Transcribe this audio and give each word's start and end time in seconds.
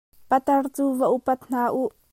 Patar 0.29 0.63
cu 0.75 0.85
va 0.99 1.07
upat 1.15 1.41
hna 1.47 1.63
uh! 1.81 1.91